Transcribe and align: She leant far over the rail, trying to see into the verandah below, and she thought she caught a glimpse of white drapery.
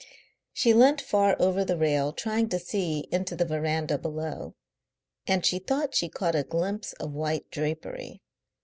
She 0.51 0.73
leant 0.73 0.99
far 0.99 1.35
over 1.39 1.63
the 1.63 1.77
rail, 1.77 2.11
trying 2.11 2.49
to 2.49 2.57
see 2.57 3.07
into 3.11 3.35
the 3.35 3.45
verandah 3.45 3.99
below, 3.99 4.55
and 5.27 5.45
she 5.45 5.59
thought 5.59 5.93
she 5.93 6.09
caught 6.09 6.33
a 6.33 6.41
glimpse 6.41 6.93
of 6.93 7.11
white 7.13 7.51
drapery. 7.51 8.23